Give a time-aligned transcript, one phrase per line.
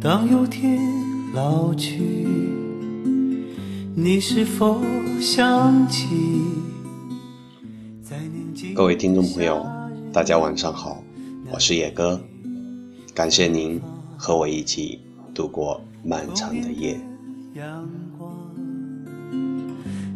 [0.00, 0.78] 当有天
[1.34, 1.98] 老去，
[3.96, 4.80] 你是否
[5.20, 6.06] 想起？
[8.76, 9.66] 各位听众朋友，
[10.12, 11.02] 大家晚上好，
[11.50, 12.20] 我是野哥，
[13.12, 13.80] 感谢您
[14.16, 15.00] 和我一起
[15.34, 16.96] 度过漫长的夜。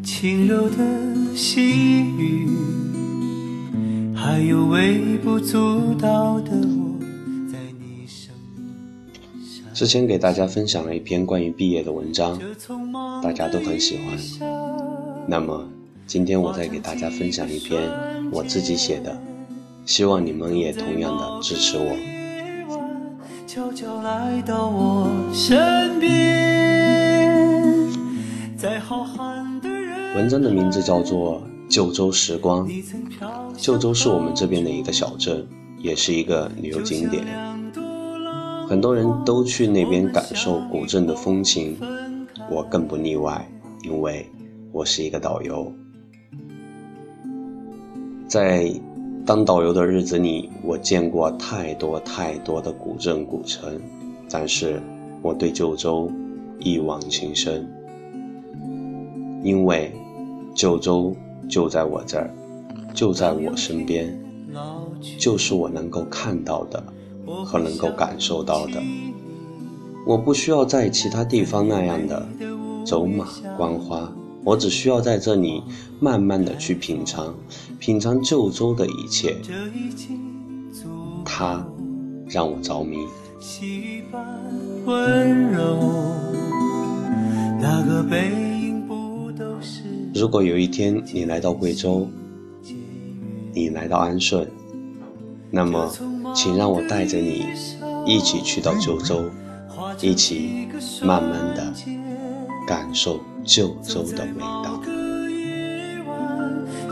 [0.04, 2.48] 轻柔的细雨，
[4.14, 6.52] 还有微不足道的
[9.82, 12.38] 之前给大家分享了一篇关于毕业的文章，
[13.20, 14.16] 大家都很喜欢。
[15.26, 15.68] 那么
[16.06, 17.90] 今天我再给大家分享一篇
[18.30, 19.20] 我自己写的，
[19.84, 21.96] 希望你们也同样的支持我。
[23.44, 26.08] 悄悄来到我身边，
[28.56, 29.44] 在浩瀚
[30.14, 32.68] 文章的名字叫做《旧州时光》。
[33.56, 35.44] 旧州是我们这边的一个小镇，
[35.76, 37.24] 也是一个旅游景点，
[38.72, 41.76] 很多人都去那边感受古镇的风情，
[42.50, 43.46] 我更不例外，
[43.84, 44.26] 因为
[44.72, 45.70] 我是一个导游。
[48.26, 48.72] 在
[49.26, 53.78] 当导游的日子里，我见过太多太多的古镇古城，
[54.30, 54.80] 但是
[55.20, 56.10] 我对旧州
[56.58, 57.70] 一往情深，
[59.44, 59.92] 因为。
[60.54, 61.14] 九州
[61.46, 62.30] 就在我这儿，
[62.94, 64.18] 就在我身边，
[65.18, 66.82] 就是我能够看到的
[67.44, 68.82] 和能够感受到的。
[70.06, 72.26] 我不需要在其他地方那样的
[72.84, 74.12] 走马观花，
[74.44, 75.62] 我只需要在这里
[76.00, 77.34] 慢慢的去品尝，
[77.78, 79.36] 品尝旧州的一切。
[81.24, 81.64] 它
[82.28, 82.98] 让我着迷。
[90.14, 92.08] 如果有一天你来到贵州，
[93.52, 94.48] 你来到安顺，
[95.50, 95.92] 那么，
[96.34, 97.46] 请让我带着你
[98.06, 99.24] 一起去到九州，
[100.00, 100.68] 一起
[101.02, 101.72] 慢慢的
[102.66, 104.80] 感受九州的味道。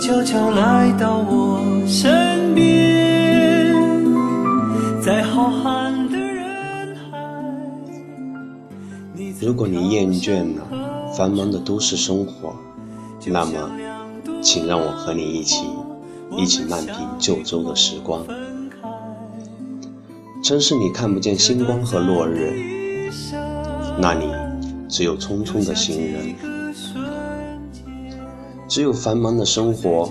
[0.00, 3.74] 悄悄来到我身边，
[5.00, 7.18] 在浩瀚的人海。
[9.40, 10.66] 如果你厌倦了
[11.16, 12.54] 繁忙的都市生活，
[13.26, 13.70] 那么，
[14.42, 15.66] 请让我和你一起，
[16.36, 18.24] 一起慢品九州的时光。
[20.42, 22.52] 城市里看不见星光和落日，
[23.98, 24.24] 那里
[24.88, 26.34] 只有匆匆的行人，
[28.66, 30.10] 只有繁忙的生活，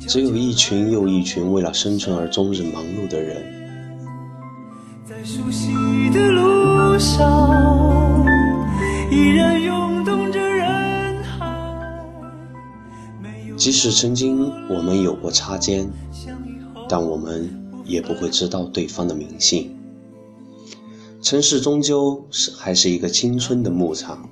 [0.00, 3.42] 只有一群又一群为了生存而终日忙碌的人。
[5.04, 5.72] 在熟悉
[6.10, 8.24] 的路上，
[9.10, 9.78] 依然有。
[13.56, 15.90] 即使曾经我们有过擦肩，
[16.88, 17.50] 但我们
[17.88, 19.74] 也不会知道对方的名姓。
[21.20, 24.30] 城市终究是还是一个青春的牧场，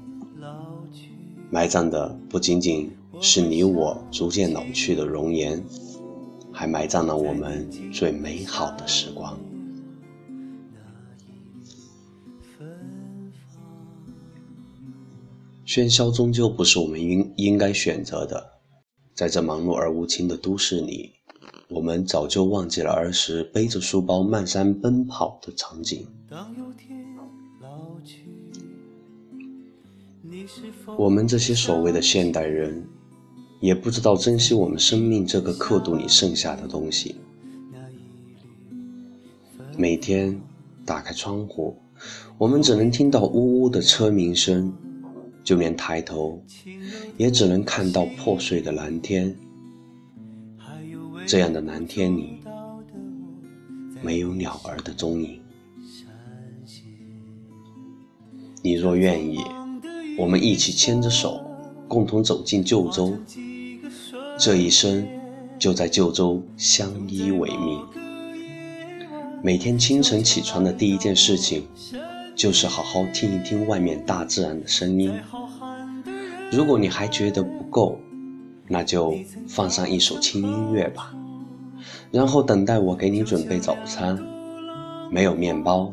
[1.51, 2.89] 埋葬的不仅仅
[3.21, 5.61] 是你我逐渐老去的容颜，
[6.53, 9.37] 还埋葬了我们最美好的时光。
[15.67, 18.53] 喧嚣终究不是我们应应该选择的。
[19.13, 21.13] 在这忙碌而无情的都市里，
[21.69, 26.07] 我们早就忘记了儿时背着书包漫山奔跑的场景。
[30.97, 32.85] 我们这些所谓的现代人，
[33.61, 37.17] 也不知道珍惜我们生命这个刻度里剩下的东西。
[39.77, 40.41] 每天
[40.85, 41.77] 打开窗户，
[42.39, 44.73] 我们只能听到呜呜的车鸣声。
[45.45, 46.43] 就连抬头，
[47.17, 49.33] 也只能看到破碎的蓝天。
[51.27, 52.39] 这样的蓝天里，
[54.01, 55.41] 没有鸟儿的踪影。
[58.63, 59.41] 你若愿意，
[60.17, 61.41] 我们一起牵着手，
[61.89, 63.17] 共同走进旧州。
[64.39, 65.07] 这一生，
[65.59, 67.83] 就在旧州相依为命。
[69.43, 71.67] 每天清晨起床的第一件事情。
[72.37, 75.11] 就是好好听一听外面大自然的声音。
[76.53, 77.99] 如果你还觉得不够，
[78.69, 79.15] 那就
[79.49, 81.15] 放上一首轻音乐吧，
[82.11, 84.19] 然后等待我给你准备早餐。
[85.11, 85.93] 没有面包，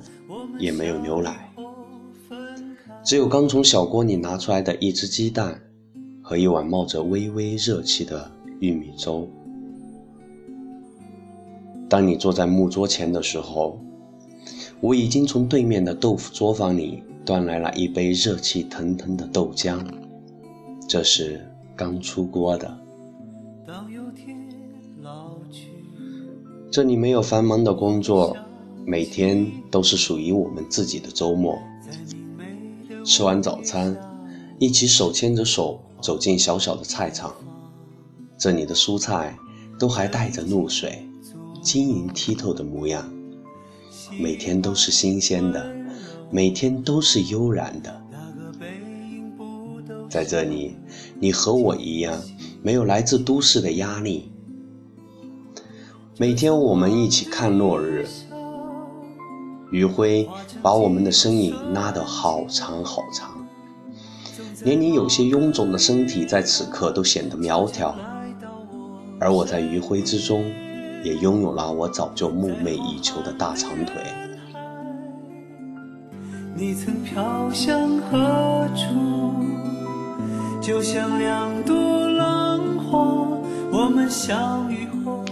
[0.57, 1.53] 也没有牛奶，
[3.03, 5.61] 只有刚从小锅里拿出来的一只鸡蛋
[6.21, 9.27] 和一碗冒着微微热气的玉米粥。
[11.87, 13.79] 当你坐在木桌前的时候。
[14.81, 19.79] 我已经从对面的豆腐作坊里端来了一杯热气腾腾的豆浆，
[20.89, 22.77] 这是刚出锅的。
[26.71, 28.35] 这里没有繁忙的工作，
[28.85, 31.57] 每天都是属于我们自己的周末。
[33.05, 33.95] 吃完早餐，
[34.59, 37.33] 一起手牵着手走进小小的菜场，
[38.37, 39.37] 这里的蔬菜
[39.77, 41.05] 都还带着露水，
[41.61, 43.07] 晶莹剔透的模样。
[44.19, 45.71] 每天都是新鲜的，
[46.29, 48.02] 每天都是悠然的。
[50.13, 50.75] 在这里，
[51.19, 52.13] 你和我一样，
[52.61, 54.31] 没有来自都市的压力。
[56.19, 58.05] 每天我们一起看落日，
[59.71, 60.29] 余晖
[60.61, 63.43] 把我们的身影拉得好长好长，
[64.63, 67.95] 连你有些臃肿的身体在此刻都显得苗条，
[69.19, 70.45] 而我在余晖之中，
[71.03, 73.95] 也拥有了我早就梦寐以求的大长腿。
[76.55, 79.52] 你曾飘向何处？
[80.63, 81.75] 就像两朵
[82.07, 82.97] 浪花，
[83.69, 85.25] 我们相遇后。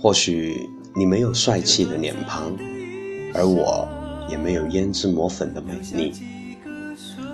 [0.00, 2.56] 或许你没有帅气的脸庞，
[3.34, 3.86] 而我
[4.30, 6.14] 也没有胭脂抹粉的美丽，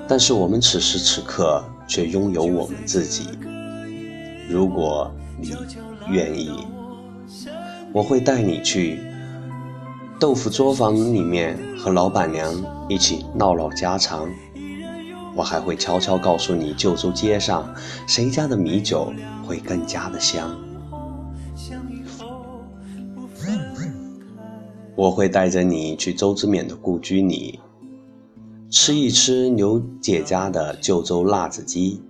[0.08, 3.28] 但是我们此时此刻却拥有我们自己。
[4.48, 5.08] 如果
[5.40, 5.54] 你
[6.08, 6.66] 愿意，
[7.92, 8.98] 我会带你去
[10.18, 12.52] 豆腐作坊里面和老板娘
[12.88, 14.28] 一起唠唠家常。
[15.40, 17.74] 我还会悄悄告诉你，旧州街上
[18.06, 19.10] 谁家的米酒
[19.42, 20.54] 会更加的香。
[24.94, 27.58] 我会带着你去周之勉的故居里，
[28.68, 32.02] 吃一吃牛姐家的旧州辣子鸡。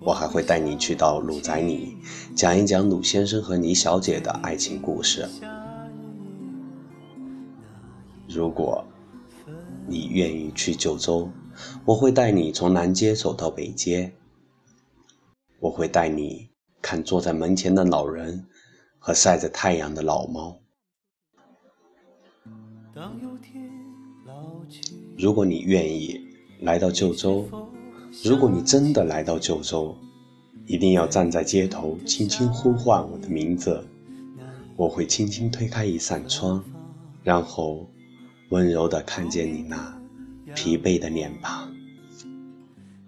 [0.00, 1.96] 我还会带你去到鲁宅里，
[2.34, 5.26] 讲一讲鲁先生和倪小姐的爱情故事。
[8.28, 8.84] 如果
[9.86, 11.30] 你愿意去九州，
[11.84, 14.12] 我会带你从南街走到北街。
[15.60, 16.48] 我会带你
[16.80, 18.46] 看坐在门前的老人
[18.98, 20.58] 和晒着太阳的老猫。
[25.16, 26.20] 如果你愿意
[26.60, 27.48] 来到旧州，
[28.24, 29.96] 如果你真的来到旧州，
[30.66, 33.84] 一定要站在街头，轻轻呼唤我的名字。
[34.76, 36.62] 我会轻轻推开一扇窗，
[37.22, 37.86] 然后
[38.50, 40.01] 温柔地看见你那
[40.54, 41.72] 疲惫的脸庞。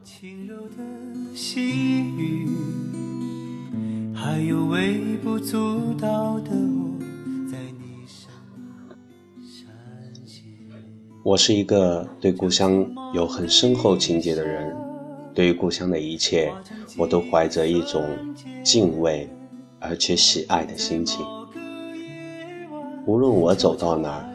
[0.03, 1.61] 轻柔的细
[2.01, 2.49] 雨，
[4.15, 6.95] 还有微不足道的我。
[11.23, 14.77] 我是一个对故乡有很深厚情结的人，
[15.33, 16.53] 对于故乡的一切，
[16.99, 18.05] 我都怀着一种
[18.63, 19.27] 敬畏
[19.81, 21.25] 而且喜爱的心情。
[23.07, 24.29] 无论我走到哪儿，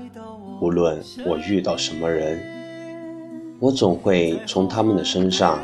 [0.60, 2.42] 无论我遇到什么人，
[3.62, 5.60] 我总会从他们的身上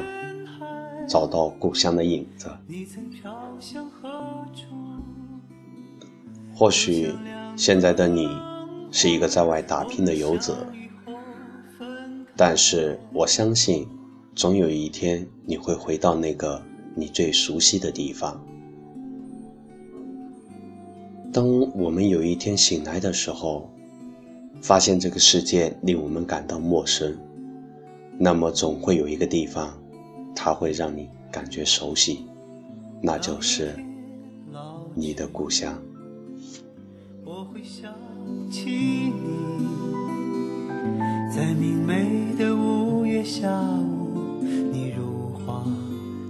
[1.08, 2.50] 找到故乡的影子。
[6.54, 7.14] 或许
[7.56, 8.28] 现在的你
[8.92, 10.54] 是一个在外打拼的游子。
[12.36, 13.88] 但是我相信，
[14.36, 16.62] 总有一天你会回到那个
[16.96, 18.44] 你最熟悉的地方。
[21.32, 23.70] 当我们有一天醒来的时候，
[24.62, 27.18] 发现这个世界令我们感到陌生，
[28.18, 29.78] 那么总会有一个地方，
[30.36, 32.26] 它会让你感觉熟悉，
[33.02, 33.76] 那就是
[34.94, 35.78] 你的故乡。
[37.24, 37.94] 我会想
[38.50, 39.66] 起你。
[41.36, 44.42] 在明媚的五月下午，
[44.72, 45.66] 你如花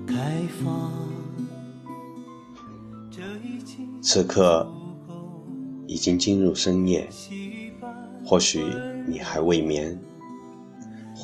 [0.08, 0.92] 开放。
[4.02, 4.68] 此刻
[5.88, 7.08] 已经进入深夜，
[8.26, 8.64] 或许
[9.08, 10.00] 你还未眠，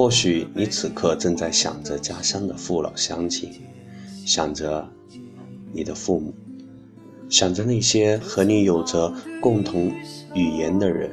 [0.01, 3.53] 或许你此刻正在想着家乡的父老乡亲，
[4.25, 4.89] 想着
[5.71, 6.33] 你的父母，
[7.29, 9.93] 想着那些和你有着共同
[10.33, 11.11] 语言的人。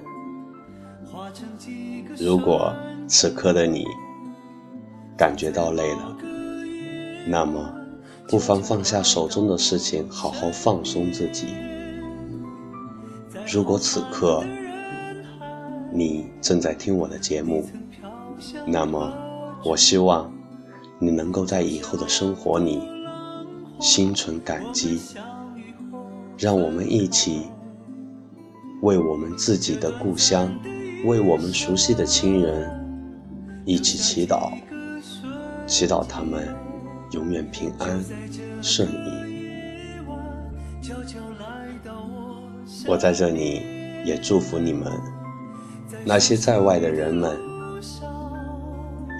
[2.16, 2.73] 如果
[3.07, 3.85] 此刻的你
[5.18, 6.16] 感觉到累了，
[7.26, 7.71] 那么
[8.26, 11.49] 不妨放下手中的事情，好好放松自己。
[13.52, 14.42] 如果此刻
[15.92, 17.68] 你正在听我的节目，
[18.66, 19.12] 那么
[19.64, 20.33] 我希望
[20.99, 22.80] 你能够在以后的生活里
[23.80, 25.00] 心存感激，
[26.37, 27.42] 让我们一起
[28.83, 30.52] 为我们自己的故乡。
[31.04, 32.68] 为我们熟悉的亲人
[33.64, 34.50] 一起祈祷，
[35.64, 36.52] 祈祷他们
[37.12, 38.04] 永远平安
[38.61, 39.09] 顺利。
[42.85, 43.62] 我在这里
[44.04, 44.90] 也祝福你们，
[46.04, 47.38] 那些在外的人们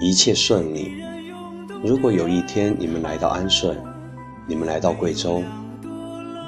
[0.01, 0.93] 一切顺利。
[1.85, 3.77] 如果有一天你们来到安顺，
[4.47, 5.43] 你们来到贵州，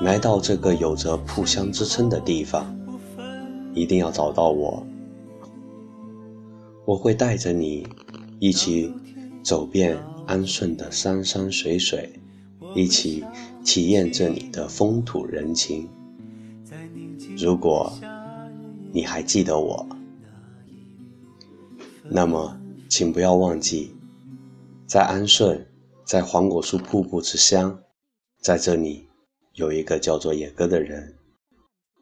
[0.02, 2.76] 来到这个有着“故乡”之称的地方。
[3.72, 4.84] 一定要找到我。
[6.84, 7.86] 我会带着你
[8.40, 8.92] 一起
[9.44, 12.12] 走遍安顺的山山水水，
[12.74, 13.24] 一起
[13.64, 15.88] 体验这里的风土人情。
[17.38, 17.92] 如果
[18.92, 19.86] 你还记得我，
[22.08, 22.59] 那么
[22.90, 23.94] 请不要忘记，
[24.84, 25.64] 在安顺，
[26.04, 27.80] 在黄果树瀑布之乡，
[28.42, 29.06] 在这里
[29.52, 31.16] 有一个叫做野哥的人，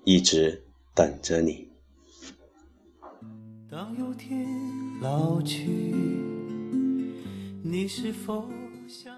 [0.04, 0.64] 一直
[0.95, 1.68] 等着你。
[3.71, 4.49] 当有天
[5.02, 5.95] 老去，
[7.62, 8.49] 你是否
[8.88, 9.17] 想？